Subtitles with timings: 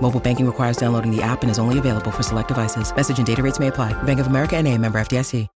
[0.00, 2.94] Mobile banking requires downloading the app and is only available for select devices.
[2.94, 3.92] Message and data rates may apply.
[4.02, 5.48] Bank of America and a member FDIC.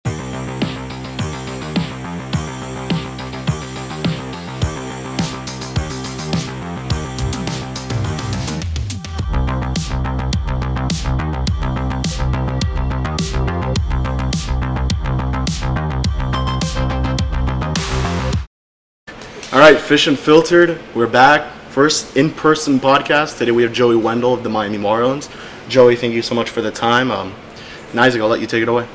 [19.55, 20.81] All right, Fish Unfiltered.
[20.93, 21.49] we're back.
[21.75, 23.37] First in person podcast.
[23.37, 25.29] Today we have Joey Wendle of the Miami Marlins.
[25.67, 27.11] Joey, thank you so much for the time.
[27.11, 27.35] Um,
[27.91, 28.87] and Isaac, I'll let you take it away.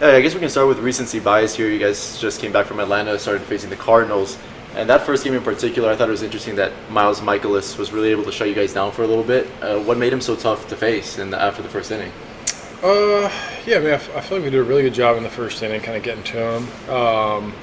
[0.00, 1.68] Yeah, I guess we can start with recency bias here.
[1.68, 4.38] You guys just came back from Atlanta, started facing the Cardinals.
[4.74, 7.92] And that first game in particular, I thought it was interesting that Miles Mikolas was
[7.92, 9.46] really able to shut you guys down for a little bit.
[9.60, 12.10] Uh, what made him so tough to face in the, after the first inning?
[12.82, 13.30] Uh,
[13.66, 15.24] yeah, I mean, I, f- I feel like we did a really good job in
[15.24, 16.90] the first inning, kind of getting to him.
[16.90, 17.54] Um,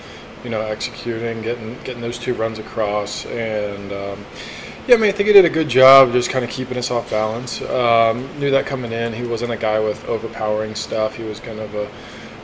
[0.43, 4.25] you know, executing, getting getting those two runs across, and um,
[4.87, 6.89] yeah, I mean, I think he did a good job just kind of keeping us
[6.89, 7.61] off balance.
[7.61, 11.15] Um, knew that coming in, he wasn't a guy with overpowering stuff.
[11.15, 11.87] He was kind of a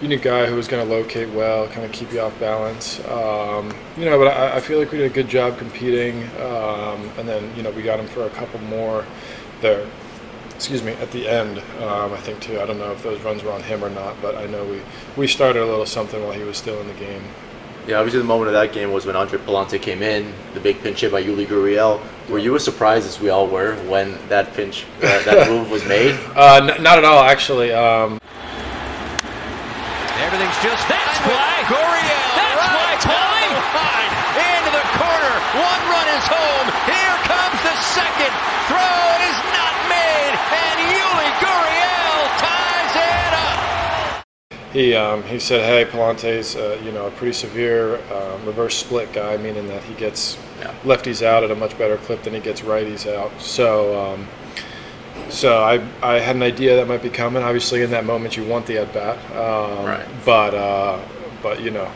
[0.02, 3.00] unique guy who was going to locate well, kind of keep you off balance.
[3.08, 7.10] Um, you know, but I, I, feel like we did a good job competing, um,
[7.18, 9.06] and then you know we got him for a couple more
[9.62, 9.88] there.
[10.56, 12.60] Excuse me, at the end, um, I think too.
[12.60, 14.82] I don't know if those runs were on him or not, but I know we,
[15.16, 17.22] we started a little something while he was still in the game.
[17.88, 20.82] Yeah, obviously the moment of that game was when Andre Pallante came in, the big
[20.82, 22.02] pinch hit by Yuli Gurriel.
[22.28, 25.86] Were you as surprised as we all were when that pinch, uh, that move was
[25.88, 26.14] made?
[26.36, 27.72] Uh, n- not at all, actually.
[27.72, 28.20] Um,
[30.20, 32.28] Everything's just that's why Gurriel.
[32.36, 35.34] That's right, why Line into the corner.
[35.56, 36.68] One run is home.
[36.92, 38.34] Here comes the second.
[38.68, 39.00] Throw
[39.32, 44.28] is not made, and Yuli Gurriel ties it up.
[44.74, 49.14] He um, he said, "Hey, Pallante's uh, you know a pretty severe uh, reverse split
[49.14, 50.74] guy, meaning that he gets Yeah.
[50.84, 54.00] lefties out at a much better clip than he gets righties out." So.
[54.00, 54.28] Um,
[55.30, 57.44] so I, I had an idea that might be coming.
[57.44, 60.06] Obviously, in that moment, you want the at bat, um, Right.
[60.26, 61.00] But uh,
[61.44, 61.92] but you know,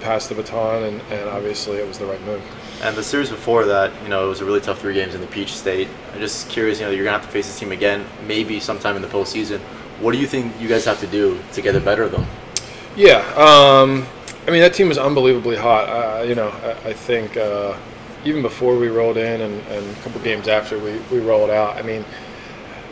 [0.00, 2.42] passed the baton, and, and obviously it was the right move.
[2.82, 5.20] And the series before that, you know, it was a really tough three games in
[5.20, 5.88] the Peach State.
[6.12, 8.96] I'm just curious, you know, you're gonna have to face this team again, maybe sometime
[8.96, 9.60] in the postseason.
[10.02, 12.26] What do you think you guys have to do to get the better them?
[12.96, 14.06] Yeah, um,
[14.46, 15.88] I mean that team was unbelievably hot.
[15.88, 17.76] Uh, you know, I, I think uh,
[18.24, 21.76] even before we rolled in and, and a couple games after we, we rolled out,
[21.76, 22.04] I mean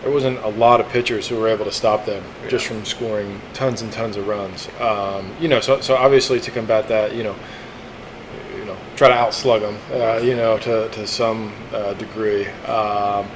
[0.02, 3.40] there wasn't a lot of pitchers who were able to stop them just from scoring
[3.52, 4.68] tons and tons of runs.
[4.80, 7.36] Um, you know, so so obviously to combat that, you know,
[8.56, 13.26] you know, try to outslug them, uh, you know, to to some uh, degree, um,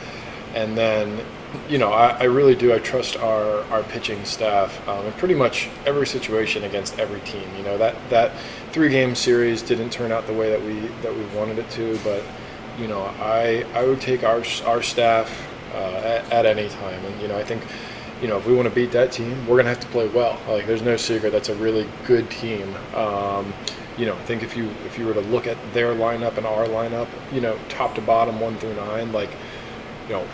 [0.54, 1.24] and then.
[1.68, 2.74] You know, I, I really do.
[2.74, 7.48] I trust our, our pitching staff um, in pretty much every situation against every team.
[7.56, 8.32] You know that that
[8.72, 11.96] three game series didn't turn out the way that we that we wanted it to,
[12.02, 12.24] but
[12.78, 15.30] you know, I I would take our our staff
[15.74, 17.62] uh, at, at any time, and you know, I think
[18.20, 20.40] you know if we want to beat that team, we're gonna have to play well.
[20.48, 22.74] Like, there's no secret that's a really good team.
[22.94, 23.52] Um,
[23.96, 26.46] you know, I think if you if you were to look at their lineup and
[26.46, 29.30] our lineup, you know, top to bottom, one through nine, like,
[30.08, 30.26] you know,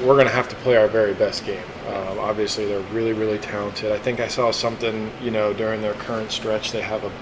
[0.00, 1.62] we're going to have to play our very best game.
[1.88, 3.92] Um, obviously, they're really, really talented.
[3.92, 7.12] I think I saw something, you know, during their current stretch, they have a,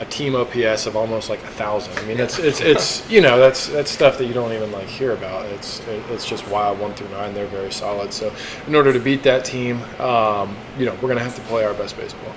[0.00, 1.96] a team OPS of almost like a thousand.
[1.98, 4.86] I mean, it's it's it's you know that's that's stuff that you don't even like
[4.86, 5.46] hear about.
[5.46, 7.34] It's it's just wild one through nine.
[7.34, 8.12] They're very solid.
[8.12, 8.32] So,
[8.66, 11.64] in order to beat that team, um, you know, we're going to have to play
[11.64, 12.32] our best baseball.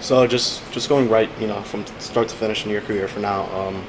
[0.00, 3.20] So just just going right, you know, from start to finish in your career for
[3.20, 3.44] now.
[3.56, 3.84] Um,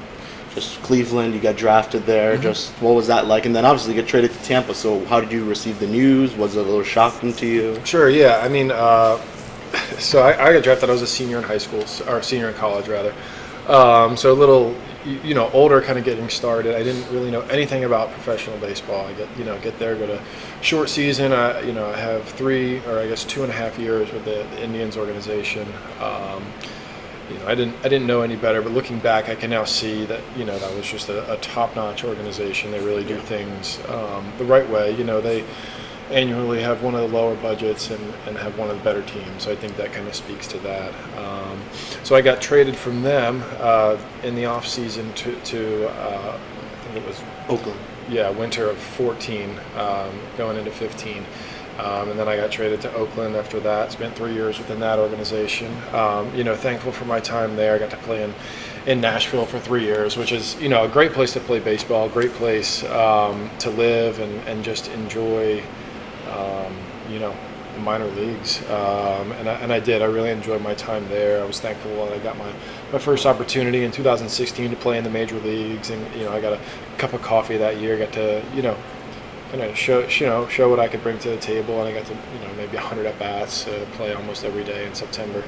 [0.54, 2.36] just Cleveland, you got drafted there.
[2.36, 3.44] Just what was that like?
[3.44, 4.74] And then obviously you get traded to Tampa.
[4.74, 6.34] So how did you receive the news?
[6.34, 7.80] Was it a little shocking to you?
[7.84, 8.08] Sure.
[8.08, 8.40] Yeah.
[8.42, 9.18] I mean, uh,
[9.98, 10.88] so I, I got drafted.
[10.88, 13.12] I was a senior in high school, or senior in college rather.
[13.66, 16.76] Um, so a little, you, you know, older, kind of getting started.
[16.76, 19.06] I didn't really know anything about professional baseball.
[19.06, 20.22] I get, you know, get there, go to
[20.60, 21.32] short season.
[21.32, 24.24] I, you know, I have three, or I guess two and a half years with
[24.24, 25.66] the, the Indians organization.
[26.00, 26.44] Um,
[27.30, 29.64] you know, I didn't I didn't know any better, but looking back, I can now
[29.64, 32.70] see that you know that was just a, a top-notch organization.
[32.70, 34.96] They really do things um, the right way.
[34.96, 35.44] You know, they
[36.10, 39.42] annually have one of the lower budgets and, and have one of the better teams.
[39.42, 40.92] So I think that kind of speaks to that.
[41.18, 41.60] Um,
[42.02, 46.92] so I got traded from them uh, in the off season to to uh, I
[46.92, 47.80] think it was Oakland.
[48.08, 51.24] yeah, winter of 14, um, going into 15.
[51.78, 53.92] Um, and then I got traded to Oakland after that.
[53.92, 55.74] Spent three years within that organization.
[55.92, 57.74] Um, you know, thankful for my time there.
[57.74, 58.32] I got to play in,
[58.86, 62.08] in Nashville for three years, which is you know a great place to play baseball,
[62.08, 65.62] great place um, to live and, and just enjoy.
[66.30, 66.76] Um,
[67.10, 67.34] you know,
[67.74, 70.00] the minor leagues, um, and, I, and I did.
[70.00, 71.42] I really enjoyed my time there.
[71.42, 72.50] I was thankful that I got my,
[72.92, 76.40] my first opportunity in 2016 to play in the major leagues, and you know I
[76.40, 76.60] got a
[76.98, 77.98] cup of coffee that year.
[77.98, 78.76] Got to you know
[79.56, 81.92] kind of show you know show what I could bring to the table, and I
[81.98, 85.44] got to you know maybe 100 at bats, uh, play almost every day in September.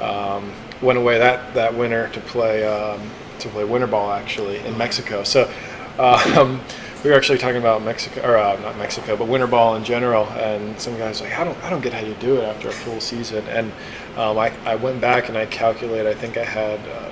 [0.00, 3.10] Um, went away that that winter to play um,
[3.40, 5.24] to play winter ball actually in Mexico.
[5.24, 5.52] So.
[5.98, 6.60] Um,
[7.04, 10.24] we were actually talking about Mexico, or uh, not Mexico, but winter ball in general.
[10.28, 12.72] And some guys like, I don't, I don't get how you do it after a
[12.72, 13.44] full season.
[13.48, 13.72] And
[14.16, 16.06] um, I, I went back and I calculated.
[16.06, 17.10] I think I had uh,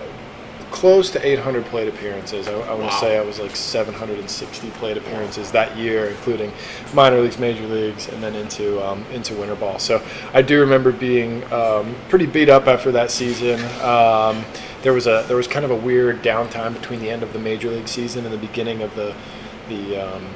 [0.70, 2.49] close to 800 plate appearances.
[2.49, 6.52] I, I want to say I was like 760 plate appearances that year, including
[6.94, 9.78] minor leagues, major leagues, and then into um, into winter ball.
[9.78, 10.02] So
[10.32, 13.61] I do remember being um, pretty beat up after that season.
[13.82, 14.44] Um,
[14.82, 17.38] there was a there was kind of a weird downtime between the end of the
[17.38, 19.14] major league season and the beginning of the
[19.69, 20.26] the um,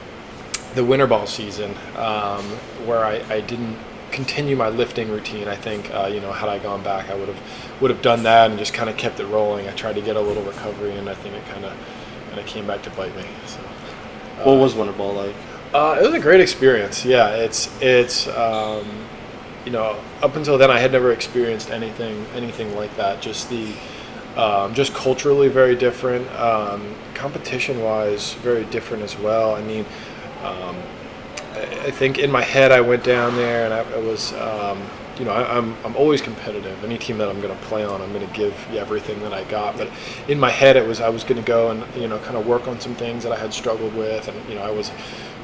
[0.74, 2.44] the winter ball season um,
[2.86, 3.76] where I, I didn't
[4.14, 5.48] continue my lifting routine.
[5.48, 8.22] I think uh, you know had I gone back, I would have would have done
[8.22, 9.68] that and just kind of kept it rolling.
[9.68, 11.76] I tried to get a little recovery, and I think it kind of
[12.28, 13.24] kind of came back to bite me.
[13.46, 13.60] So.
[14.44, 15.34] What was winter ball like?
[15.72, 17.04] Uh, it was a great experience.
[17.04, 18.86] Yeah, it's it's um,
[19.64, 23.20] you know up until then I had never experienced anything anything like that.
[23.20, 23.74] Just the
[24.36, 29.54] um, just culturally very different, um, competition wise very different as well.
[29.54, 29.86] I mean,
[30.42, 30.76] um,
[31.54, 34.32] I think in my head I went down there and I, I was.
[34.34, 34.82] Um,
[35.18, 36.82] you know, I, I'm, I'm always competitive.
[36.82, 39.44] Any team that I'm going to play on, I'm going to give everything that I
[39.44, 39.76] got.
[39.76, 39.88] But
[40.26, 42.46] in my head, it was I was going to go and you know kind of
[42.46, 44.90] work on some things that I had struggled with, and you know I was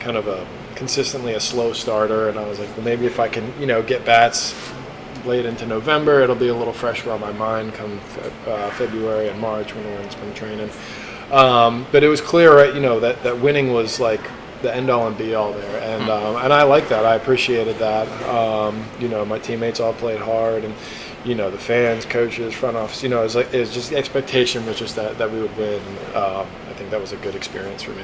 [0.01, 3.29] kind of a consistently a slow starter, and I was like, well, maybe if I
[3.29, 4.55] can you know get bats
[5.25, 8.01] late into November, it'll be a little fresher on my mind come
[8.47, 10.71] uh, February and March when we're in spring training.
[11.31, 14.21] Um, but it was clear, you know, that, that winning was like
[14.63, 17.05] the end all and be all there, and um, and I like that.
[17.05, 18.07] I appreciated that.
[18.29, 20.75] Um, you know, my teammates all played hard, and
[21.25, 23.03] you know, the fans, coaches, front office.
[23.03, 25.41] You know, it was like it was just the expectation was just that that we
[25.41, 25.83] would win.
[26.15, 28.03] Um, I think that was a good experience for me.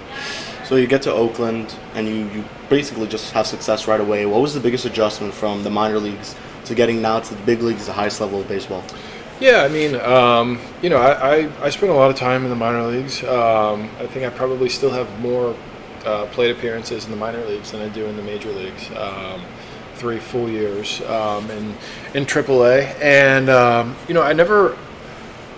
[0.65, 4.27] So you get to Oakland and you, you basically just have success right away.
[4.27, 7.63] What was the biggest adjustment from the minor leagues to getting now to the big
[7.63, 8.83] leagues, the highest level of baseball?
[9.39, 12.51] Yeah, I mean, um, you know, I, I, I spent a lot of time in
[12.51, 13.23] the minor leagues.
[13.23, 15.55] Um, I think I probably still have more
[16.07, 18.91] uh, plate appearances in the minor leagues than I do in the major leagues.
[18.93, 19.43] Um,
[19.97, 21.75] three full years um, in
[22.15, 24.77] in AAA, and um, you know, I never,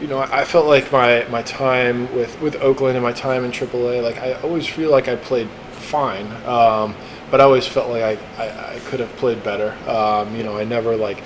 [0.00, 3.50] you know, I felt like my my time with with Oakland and my time in
[3.50, 6.26] AAA, like I always feel like I played fine.
[6.46, 6.94] Um,
[7.30, 9.76] but I always felt like I, I, I could have played better.
[9.88, 11.22] Um, you know, I never like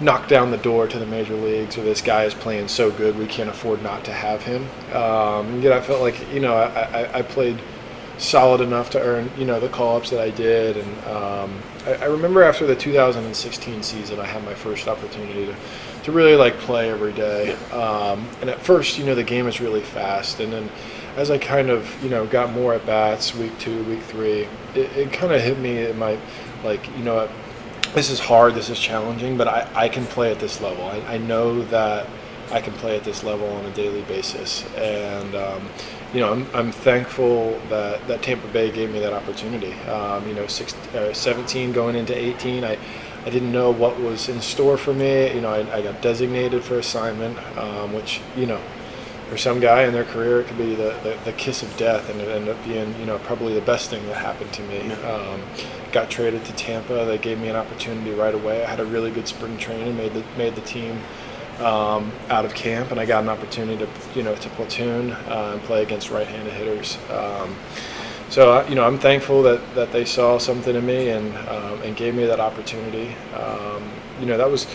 [0.00, 3.16] knocked down the door to the major leagues or this guy is playing so good
[3.16, 4.64] we can't afford not to have him.
[4.92, 7.58] Um, yet I felt like you know I, I, I played
[8.18, 11.94] solid enough to earn you know the call ups that I did, and um, I,
[11.94, 15.56] I remember after the 2016 season I had my first opportunity to
[16.04, 17.54] to really like play every day.
[17.72, 20.70] Um, and at first you know the game is really fast, and then
[21.16, 24.96] as I kind of you know got more at bats week two, week three, it,
[24.96, 26.18] it kind of hit me in my
[26.62, 27.28] like you know
[27.94, 30.84] this is hard, this is challenging, but I, I can play at this level.
[30.84, 32.08] I, I know that
[32.50, 34.64] I can play at this level on a daily basis.
[34.74, 35.68] And um,
[36.14, 39.72] you know, I'm, I'm thankful that, that Tampa Bay gave me that opportunity.
[39.88, 42.78] Um, you know, six, uh, 17 going into 18, I,
[43.26, 45.34] I didn't know what was in store for me.
[45.34, 48.60] You know, I, I got designated for assignment, um, which you know,
[49.28, 52.08] for some guy in their career, it could be the, the, the, kiss of death,
[52.10, 54.92] and it ended up being you know probably the best thing that happened to me.
[54.92, 55.42] Um,
[55.90, 57.06] got traded to Tampa.
[57.06, 58.62] They gave me an opportunity right away.
[58.64, 61.00] I had a really good spring training, made the made the team
[61.60, 65.52] um, out of camp, and I got an opportunity to you know to platoon uh,
[65.54, 66.98] and play against right-handed hitters.
[67.10, 67.56] Um,
[68.30, 71.82] so uh, you know I'm thankful that, that they saw something in me and um,
[71.82, 73.14] and gave me that opportunity.
[73.34, 74.66] Um, you know that was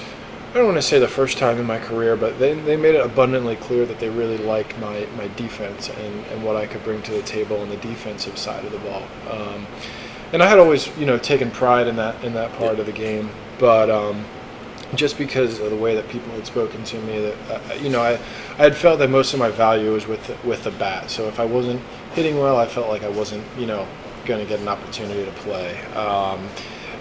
[0.50, 2.96] I don't want to say the first time in my career, but they, they made
[2.96, 6.84] it abundantly clear that they really liked my, my defense and, and what I could
[6.84, 9.04] bring to the table on the defensive side of the ball.
[9.30, 9.68] Um,
[10.34, 12.92] and I had always you know taken pride in that in that part of the
[12.92, 14.26] game, but um,
[14.96, 18.02] just because of the way that people had spoken to me that uh, you know
[18.02, 18.14] I,
[18.58, 21.10] I had felt that most of my value was with with the bat.
[21.10, 21.82] So if I wasn't
[22.14, 23.88] hitting well I felt like I wasn't you know
[24.26, 25.80] going to get an opportunity to play.
[25.94, 26.48] Um,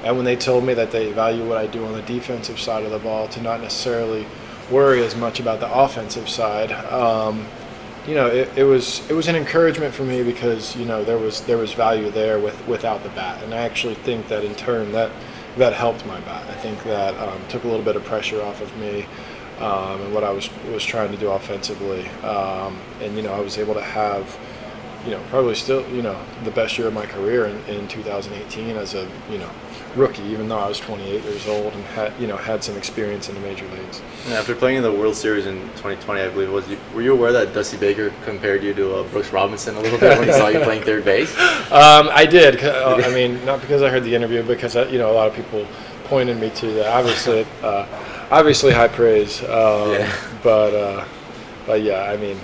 [0.05, 2.85] and when they told me that they value what I do on the defensive side
[2.85, 4.27] of the ball to not necessarily
[4.71, 7.47] worry as much about the offensive side um,
[8.09, 11.19] you know it, it was it was an encouragement for me because you know there
[11.19, 13.43] was there was value there with without the bat.
[13.43, 15.13] And I actually think that in turn that
[15.59, 16.49] that helped my bat.
[16.49, 19.07] I think that um, took a little bit of pressure off of me
[19.61, 22.09] um, and what I was was trying to do offensively.
[22.23, 24.39] Um, and you know, I was able to have,
[25.05, 28.77] you know, probably still, you know, the best year of my career in, in 2018
[28.77, 29.51] as a, you know,
[29.99, 33.29] rookie, even though I was 28 years old and had you know had some experience
[33.29, 34.01] in the major leagues.
[34.25, 37.03] And after playing in the World Series in 2020, I believe it was you, were
[37.03, 40.29] you aware that Dusty Baker compared you to uh, Brooks Robinson a little bit when
[40.29, 41.35] he saw you playing third base?
[41.69, 42.65] Um, I did.
[42.65, 45.29] Uh, I mean, not because I heard the interview, because I, you know a lot
[45.29, 45.67] of people
[46.05, 46.87] pointed me to that.
[46.87, 47.87] Obviously, uh,
[48.31, 49.43] obviously high praise.
[49.43, 50.17] Um, yeah.
[50.43, 51.05] But uh,
[51.67, 52.41] but yeah, I mean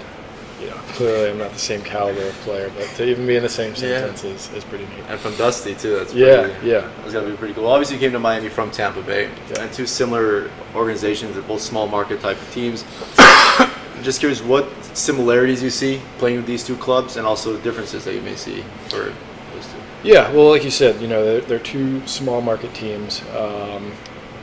[0.64, 3.42] you know, clearly I'm not the same caliber of player, but to even be in
[3.42, 4.30] the same sentence yeah.
[4.30, 5.04] is, is pretty neat.
[5.08, 6.90] And from Dusty too, that's yeah, pretty, yeah.
[6.98, 7.66] That's gotta be pretty cool.
[7.66, 9.62] Obviously, you came to Miami from Tampa Bay, yeah.
[9.62, 12.84] and two similar organizations, they're both small market type of teams.
[14.02, 14.66] Just curious, what
[14.96, 18.36] similarities you see playing with these two clubs, and also the differences that you may
[18.36, 19.04] see for
[19.52, 19.78] those two.
[20.02, 23.92] Yeah, well, like you said, you know, they're, they're two small market teams, um,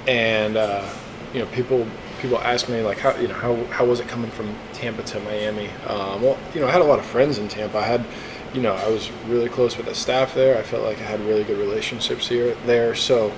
[0.07, 0.87] and uh,
[1.33, 1.87] you know, people
[2.21, 5.19] people ask me like how you know how, how was it coming from Tampa to
[5.21, 5.69] Miami?
[5.87, 7.79] Um, well, you know, I had a lot of friends in Tampa.
[7.79, 8.05] I had,
[8.53, 10.57] you know, I was really close with the staff there.
[10.57, 12.93] I felt like I had really good relationships here there.
[12.95, 13.31] So,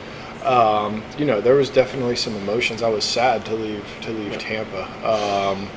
[0.44, 2.84] um, you know, there was definitely some emotions.
[2.84, 4.84] I was sad to leave to leave Tampa.
[5.08, 5.70] Um,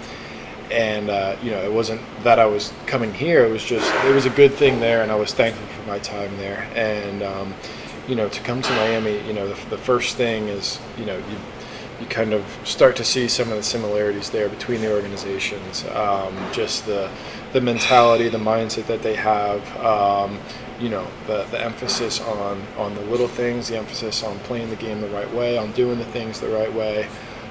[0.71, 3.45] and uh, you know, it wasn't that I was coming here.
[3.45, 6.01] It was just it was a good thing there, and I was thankful for my
[6.01, 6.69] time there.
[6.75, 7.55] And um,
[8.09, 11.17] you know, to come to Miami, you know, the, the first thing is you know
[11.17, 11.37] you
[12.01, 15.85] you kind of start to see some of the similarities there between the organizations.
[15.95, 17.11] Um, just the
[17.53, 19.77] the mentality, the mindset that they have.
[19.79, 20.39] Um,
[20.79, 24.77] you know, the, the emphasis on on the little things, the emphasis on playing the
[24.77, 27.09] game the right way, on doing the things the right way.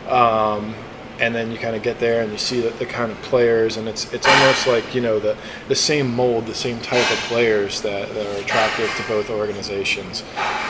[0.08, 0.76] Um,
[1.20, 3.78] and then you kind of get there and you see the, the kind of players
[3.78, 7.18] and it's it's almost like you know the the same mold the same type of
[7.20, 10.24] players that, that are attractive to both organizations.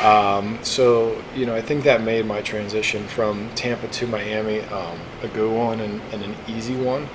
[0.04, 5.00] Um, so you know I think that made my transition from Tampa to Miami um,
[5.24, 7.08] a good one and, and an easy one.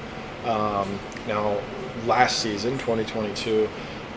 [0.45, 1.61] Um, now
[2.07, 3.69] last season 2022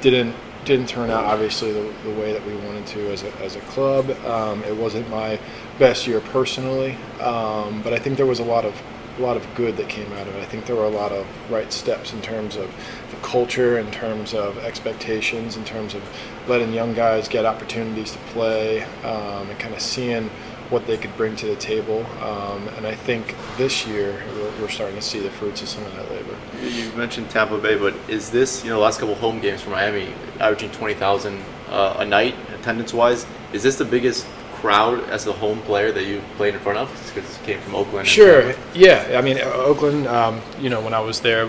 [0.01, 3.57] didn't didn't turn out obviously the, the way that we wanted to as a, as
[3.57, 4.09] a club.
[4.25, 5.37] Um, it wasn't my
[5.77, 8.81] best year personally um, but I think there was a lot of
[9.17, 10.41] a lot of good that came out of it.
[10.41, 12.73] I think there were a lot of right steps in terms of
[13.11, 16.01] the culture, in terms of expectations, in terms of
[16.47, 20.29] letting young guys get opportunities to play, um, and kind of seeing
[20.69, 22.05] what they could bring to the table.
[22.21, 25.83] Um, and I think this year we're, we're, starting to see the fruits of some
[25.85, 26.35] of that labor.
[26.63, 30.11] You mentioned Tampa Bay, but is this, you know, last couple home games for Miami,
[30.39, 31.39] averaging 20,000
[31.69, 34.25] uh, a night attendance-wise, is this the biggest
[34.63, 36.89] crowd as a home player that you played in front of?
[37.13, 38.07] Because you came from Oakland.
[38.07, 38.53] Sure.
[38.73, 39.19] Yeah.
[39.19, 40.07] I mean, Oakland.
[40.07, 41.47] Um, you know, when I was there,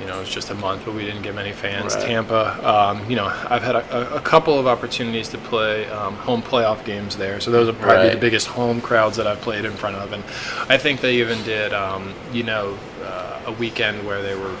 [0.00, 1.94] you know, it was just a month, but we didn't get many fans.
[1.94, 2.06] Right.
[2.06, 2.66] Tampa.
[2.66, 6.82] Um, you know, I've had a, a, couple of opportunities to play um, home playoff
[6.86, 8.14] games there, so those are probably right.
[8.14, 10.14] the biggest home crowds that I've played in front of.
[10.14, 10.24] And
[10.70, 14.56] I think they even did, um, you know, uh, a weekend where they were,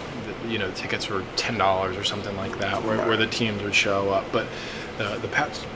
[0.46, 3.08] you know, tickets were ten dollars or something like that, where, right.
[3.08, 4.46] where the teams would show up, but.
[4.96, 5.66] Uh, the Pats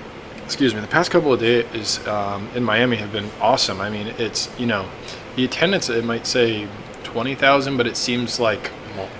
[0.49, 3.83] excuse me, the past couple of days um, in Miami have been awesome.
[3.83, 4.89] I mean, it's you know,
[5.37, 6.67] the attendance it might say
[7.03, 8.71] twenty thousand, but it seems like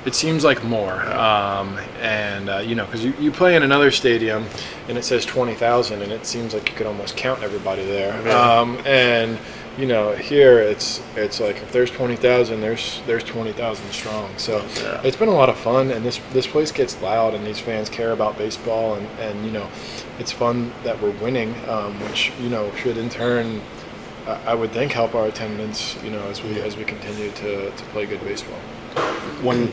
[0.07, 1.03] it seems like more.
[1.13, 4.47] Um, and uh, you know, because you, you play in another stadium
[4.89, 8.15] and it says twenty thousand, and it seems like you could almost count everybody there.
[8.35, 9.39] Um, and
[9.79, 14.37] you know, here it's it's like if there's twenty thousand, there's there's twenty thousand strong.
[14.37, 15.01] So Yeah.
[15.05, 17.89] it's been a lot of fun, and this this place gets loud, and these fans
[17.89, 19.69] care about baseball, and and you know,
[20.19, 23.61] it's fun that we're winning, um, which you know should in turn,
[24.27, 27.71] I I would think, help our attendance, you know, as we as we continue to
[27.71, 28.59] to play good baseball.
[29.43, 29.73] When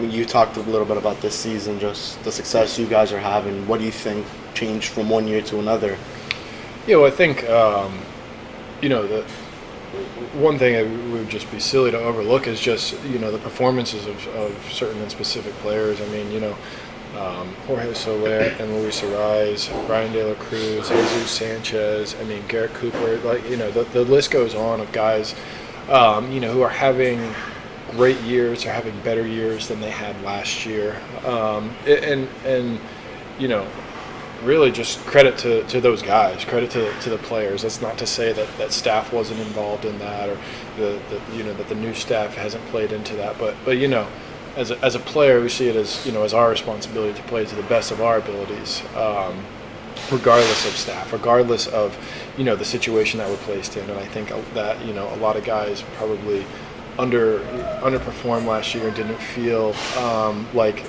[0.00, 3.68] you talked a little bit about this season, just the success you guys are having,
[3.68, 5.96] what do you think changed from one year to another?
[6.88, 8.00] Yeah, well, I think um,
[8.82, 9.24] you know the
[10.34, 14.06] one thing that would just be silly to overlook is just you know the performances
[14.06, 16.00] of, of certain and specific players.
[16.00, 16.56] I mean, you know,
[17.18, 22.16] um, Jorge Soler and Luis Arraez, Bryan De La Cruz, Jesus Sanchez.
[22.20, 23.18] I mean, Garrett Cooper.
[23.18, 25.34] Like you know, the, the list goes on of guys
[25.88, 27.34] um, you know who are having
[27.92, 31.00] great years or having better years than they had last year.
[31.24, 32.80] Um, and and
[33.38, 33.66] you know
[34.42, 37.62] really just credit to, to those guys, credit to, to the players.
[37.62, 40.38] That's not to say that, that staff wasn't involved in that or
[40.76, 43.38] the, the you know that the new staff hasn't played into that.
[43.38, 44.08] But but you know,
[44.56, 47.22] as a, as a player, we see it as you know as our responsibility to
[47.28, 49.44] play to the best of our abilities, um,
[50.10, 51.96] regardless of staff, regardless of
[52.36, 53.88] you know the situation that we're placed in.
[53.88, 56.44] And I think that you know a lot of guys probably
[56.98, 57.40] under
[57.80, 60.84] underperformed last year and didn't feel um, like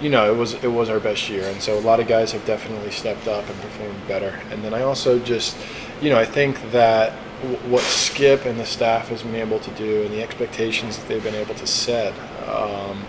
[0.00, 2.32] you know, it was it was our best year, and so a lot of guys
[2.32, 4.38] have definitely stepped up and performed better.
[4.50, 5.56] And then I also just,
[6.00, 7.12] you know, I think that
[7.42, 11.08] w- what Skip and the staff has been able to do, and the expectations that
[11.08, 12.12] they've been able to set,
[12.48, 13.04] um,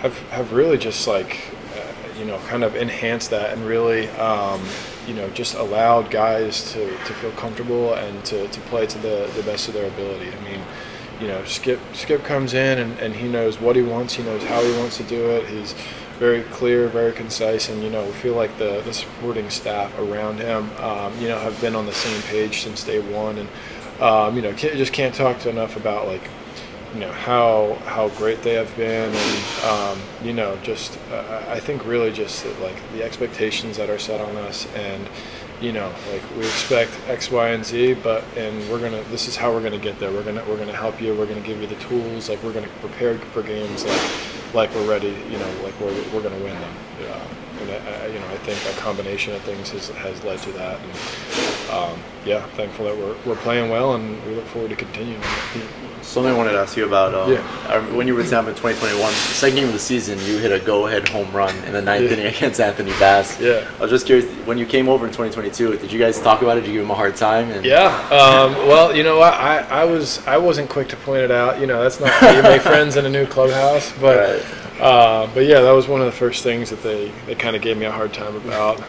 [0.00, 4.62] have have really just like, uh, you know, kind of enhanced that, and really, um,
[5.08, 9.28] you know, just allowed guys to, to feel comfortable and to, to play to the,
[9.34, 10.28] the best of their ability.
[10.28, 10.60] I mean
[11.20, 14.14] you know, Skip Skip comes in and, and he knows what he wants.
[14.14, 15.46] He knows how he wants to do it.
[15.46, 15.74] He's
[16.18, 20.38] very clear, very concise, and you know, we feel like the, the supporting staff around
[20.38, 23.48] him, um, you know, have been on the same page since day one, and
[24.02, 26.22] um, you know, can't, just can't talk to enough about like,
[26.92, 31.58] you know, how how great they have been, and um, you know, just uh, I
[31.58, 35.08] think really just like the expectations that are set on us and
[35.60, 39.02] you know, like we expect X, Y, and Z, but and we're gonna.
[39.04, 40.10] This is how we're gonna get there.
[40.10, 41.14] We're gonna we're gonna help you.
[41.14, 42.28] We're gonna give you the tools.
[42.28, 45.14] Like we're gonna prepare for games like like we're ready.
[45.30, 46.74] You know, like we're we're gonna win them.
[47.00, 47.24] Yeah.
[47.60, 50.52] And I, I, you know, I think a combination of things has, has led to
[50.52, 50.80] that.
[50.80, 55.22] And um, yeah, thankful that we're, we're playing well, and we look forward to continuing.
[56.02, 57.14] Something I wanted to ask you about.
[57.14, 57.94] Um, Yeah.
[57.94, 60.50] When you were in Tampa in 2021, the second game of the season, you hit
[60.50, 62.12] a go-ahead home run in the ninth Yeah.
[62.16, 63.38] inning against Anthony Bass.
[63.40, 63.68] Yeah.
[63.78, 66.56] I was just curious, when you came over in 2022, did you guys talk about
[66.56, 66.62] it?
[66.62, 67.50] Did you give him a hard time?
[67.50, 67.86] And Yeah.
[68.10, 69.20] Um, well, you know?
[69.20, 71.60] I, I was I wasn't quick to point it out.
[71.60, 73.92] You know, that's not how you make friends in a new clubhouse.
[74.00, 74.42] But Right.
[74.80, 77.60] Uh, but yeah, that was one of the first things that they, they kind of
[77.60, 78.80] gave me a hard time about.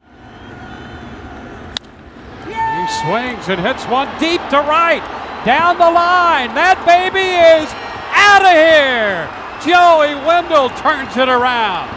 [2.45, 5.03] He swings and hits one deep to right.
[5.43, 6.55] Down the line.
[6.55, 7.67] That baby is
[8.15, 9.27] out of here.
[9.67, 11.91] Joey Wendle turns it around.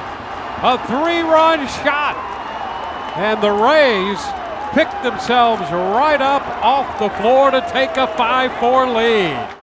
[0.67, 2.19] A three run shot.
[3.17, 4.19] And the Rays
[4.75, 9.64] pick themselves right up off the floor to take a 5 4 lead.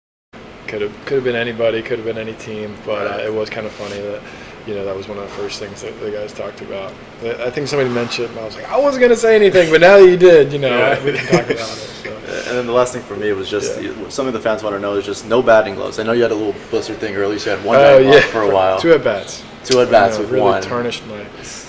[0.73, 3.51] Could have could have been anybody, could have been any team, but uh, it was
[3.51, 4.23] kind of funny that
[4.67, 6.95] you know that was one of the first things that the guys talked about.
[7.23, 9.83] I think somebody mentioned, it, and I was like, I wasn't gonna say anything, but
[9.83, 11.05] now that you did, you know, Yeah.
[11.05, 11.59] we can talk about it.
[11.59, 12.09] So.
[12.49, 13.93] And then the last thing for me was just Yeah.
[14.09, 15.99] something the fans want to know is just no batting gloves.
[15.99, 17.99] I know you had a little blister thing or at least you had one Oh
[17.99, 18.79] yeah, for a while.
[18.81, 19.43] Two at bats.
[19.65, 20.63] Two at bats with really one.
[20.63, 21.21] tarnished my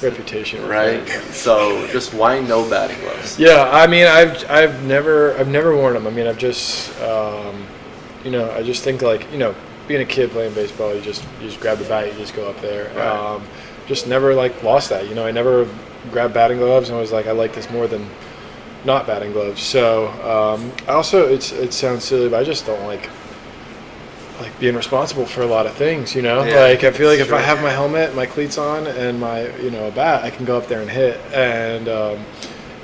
[0.02, 0.66] reputation.
[0.66, 1.06] Right.
[1.32, 3.38] So just why no batting gloves?
[3.38, 6.08] Yeah, I mean, I've I've never I've never worn them.
[6.08, 7.68] I mean, I've just um,
[8.24, 9.56] you know I just think like you know
[9.88, 12.50] being a kid playing baseball, you just you just grab the bat, you just go
[12.50, 12.88] up there.
[12.96, 13.08] Right.
[13.08, 13.46] Um,
[13.88, 15.08] just never like lost that.
[15.08, 15.68] You know, I never
[16.12, 18.10] grabbed batting gloves and was like I like this more than
[18.86, 19.62] not batting gloves.
[19.62, 23.10] So um, I also it's it sounds silly, but I just don't like
[24.40, 26.16] like being responsible for a lot of things.
[26.16, 28.88] You know, Yeah, like I feel like if I have my helmet, my cleats on,
[28.88, 31.20] and my you know a bat, I can go up there and hit.
[31.34, 32.26] And um,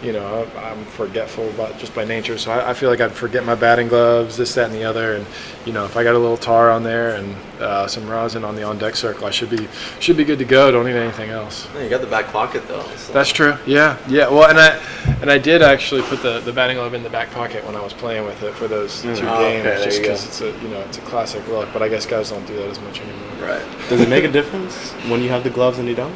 [0.01, 3.43] you know, I'm forgetful about just by nature, so I, I feel like I'd forget
[3.45, 5.15] my batting gloves, this, that, and the other.
[5.15, 5.25] And
[5.65, 8.55] you know, if I got a little tar on there and uh, some rosin on
[8.55, 9.67] the on deck circle, I should be
[9.99, 10.71] should be good to go.
[10.71, 11.67] Don't need anything else.
[11.73, 12.83] No, you got the back pocket though.
[12.95, 13.57] so- That's true.
[13.65, 14.29] Yeah, yeah.
[14.29, 17.31] Well, and I and I did actually put the, the batting glove in the back
[17.31, 20.25] pocket when I was playing with it for those two Oh, games, there just because
[20.25, 21.67] it's a you know it's a classic look.
[21.73, 23.29] But I guess guys don't do that as much anymore.
[23.49, 23.89] right.
[23.89, 26.13] Does it make a difference when you have the gloves and you don't?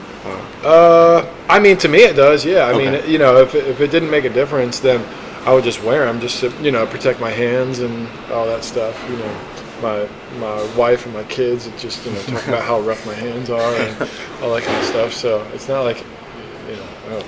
[0.64, 2.46] Uh, I mean, to me it does.
[2.46, 2.66] Yeah.
[2.68, 2.92] I Okay.
[3.02, 5.04] mean, you know, if it, if it didn't make a difference, then
[5.46, 8.64] I would just wear them just to you know protect my hands and all that
[8.64, 8.96] stuff.
[9.10, 9.40] You know,
[9.82, 10.08] my
[10.40, 13.50] my wife and my kids it just you know talk about how rough my hands
[13.50, 13.98] are and
[14.42, 15.12] all that kind of stuff.
[15.14, 15.98] So it's not like
[16.70, 17.28] you know I don't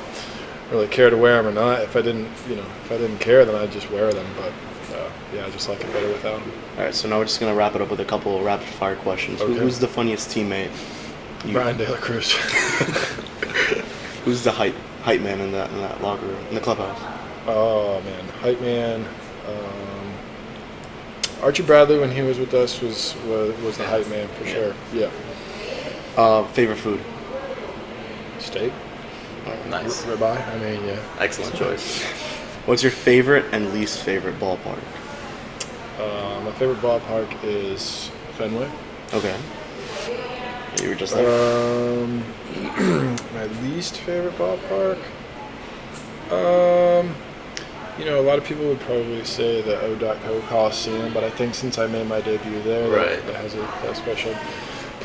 [0.71, 1.81] really care to wear them or not.
[1.81, 4.25] If I didn't you know if I didn't care, then I'd just wear them.
[4.37, 4.51] But
[4.95, 6.51] uh, yeah, I just like it better without him.
[6.77, 8.67] All right, so now we're just gonna wrap it up with a couple of rapid
[8.67, 9.41] fire questions.
[9.41, 9.53] Okay.
[9.59, 10.71] Who's the funniest teammate?
[11.45, 12.31] You- Bryan De La Cruz.
[14.25, 16.99] Who's the hype hype man in that in that locker room in the clubhouse?
[17.47, 19.05] oh man, hype man.
[19.47, 20.13] Um,
[21.43, 24.73] Archie Bradley when he was with us was was, was the hype man for sure.
[24.93, 25.11] Yeah.
[26.17, 26.99] Uh, favorite food?
[28.39, 28.71] Steak.
[29.69, 30.03] Nice.
[30.05, 30.47] Ribeye.
[30.47, 30.99] I mean, yeah.
[31.19, 32.03] Excellent choice.
[32.65, 34.79] What's your favorite and least favorite ballpark?
[35.99, 38.69] Uh, my favorite ballpark is Fenway.
[39.13, 39.35] Okay.
[40.81, 42.03] You were just there.
[42.03, 42.23] Um,
[43.33, 44.97] my least favorite ballpark.
[46.31, 47.13] Um,
[47.99, 51.55] you know, a lot of people would probably say the O.Co Coliseum, but I think
[51.55, 54.33] since I made my debut there, that- that, has a, a special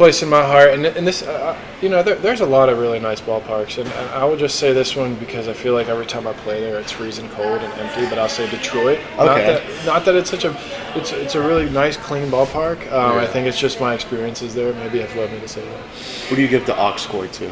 [0.00, 0.70] place in my heart.
[0.70, 3.86] And, and this, uh, you know, there, there's a lot of really nice ballparks, and,
[3.86, 6.58] and I will just say this one because I feel like every time I play
[6.58, 8.08] there, it's freezing cold and empty.
[8.08, 8.98] But I'll say Detroit.
[9.18, 9.44] Not Okay.
[9.52, 10.56] that, not that it's such a,
[10.94, 12.90] it's it's a really nice, clean ballpark.
[12.90, 14.72] Um, I think it's just my experiences there.
[14.72, 15.84] Maybe have led me to say that.
[16.30, 17.48] Who do you give the aux score to?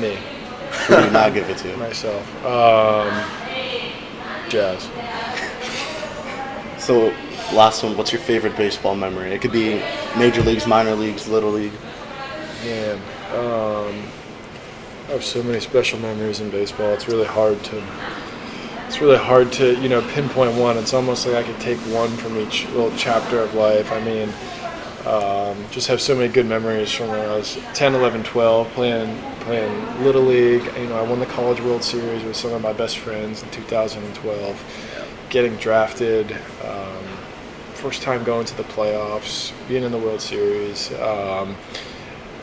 [0.00, 0.18] Me.
[0.88, 1.76] Who do you not give it to?
[1.86, 2.26] myself.
[2.44, 3.06] Um,
[4.50, 4.90] jazz.
[6.82, 7.14] So,
[7.52, 7.96] last one.
[7.96, 9.32] What's your favorite baseball memory?
[9.32, 9.82] It could be
[10.16, 11.72] major leagues, minor leagues, little league.
[12.64, 12.96] Man,
[13.32, 14.02] um,
[15.08, 16.92] I have so many special memories in baseball.
[16.94, 17.82] It's really hard to.
[18.86, 20.76] It's really hard to you know pinpoint one.
[20.78, 23.90] It's almost like I could take one from each little chapter of life.
[23.92, 24.32] I mean,
[25.06, 29.16] um, just have so many good memories from when I was 10, 11, 12 playing
[29.40, 30.64] playing little league.
[30.76, 33.50] You know, I won the College World Series with some of my best friends in
[33.50, 35.26] 2012.
[35.30, 36.32] Getting drafted,
[36.64, 37.04] um,
[37.86, 40.90] first time going to the playoffs, being in the World Series.
[40.94, 41.54] Um,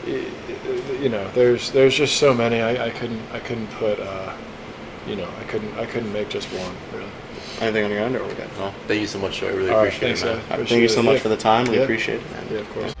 [0.06, 2.62] y- y- you know, there's there's just so many.
[2.62, 4.00] I, I couldn't I couldn't put.
[4.00, 4.32] Uh,
[5.06, 7.10] you know, I couldn't I couldn't make just one really.
[7.60, 8.48] Anything on your end, or we good?
[8.58, 9.48] Well, thank you so much, Joe.
[9.48, 10.58] I really All right, appreciate thanks, it, man.
[10.58, 10.66] man.
[10.66, 11.04] Thank you so it.
[11.04, 11.20] much Yeah.
[11.20, 11.66] for the time.
[11.66, 11.82] We Yeah.
[11.82, 12.46] appreciate it, man.
[12.50, 12.94] Yeah, of course.